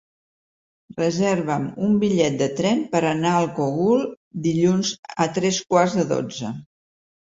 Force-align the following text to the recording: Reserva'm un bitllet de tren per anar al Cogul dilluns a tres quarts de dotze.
Reserva'm 1.01 1.67
un 1.87 1.99
bitllet 2.03 2.39
de 2.41 2.47
tren 2.61 2.81
per 2.95 3.01
anar 3.09 3.35
al 3.41 3.51
Cogul 3.61 4.03
dilluns 4.47 4.95
a 5.27 5.29
tres 5.37 5.61
quarts 5.75 5.99
de 6.01 6.09
dotze. 6.15 6.55